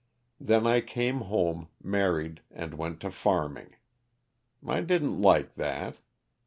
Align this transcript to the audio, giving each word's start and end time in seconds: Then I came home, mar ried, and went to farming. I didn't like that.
Then 0.39 0.65
I 0.65 0.81
came 0.81 1.19
home, 1.19 1.67
mar 1.79 2.15
ried, 2.15 2.41
and 2.49 2.73
went 2.73 3.01
to 3.01 3.11
farming. 3.11 3.75
I 4.67 4.81
didn't 4.81 5.21
like 5.21 5.53
that. 5.57 5.97